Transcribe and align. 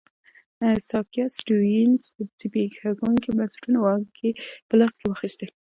سیاکا 0.87 1.23
سټیونز 1.37 2.03
د 2.15 2.19
زبېښونکو 2.39 3.29
بنسټونو 3.37 3.77
واګې 3.81 4.29
په 4.67 4.73
لاس 4.79 4.93
کې 4.99 5.05
واخیستې. 5.07 5.47